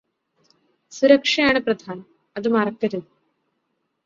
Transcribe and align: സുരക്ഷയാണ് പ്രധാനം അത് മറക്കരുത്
സുരക്ഷയാണ് 0.93 1.59
പ്രധാനം 1.59 2.05
അത് 2.35 2.47
മറക്കരുത് 2.47 3.07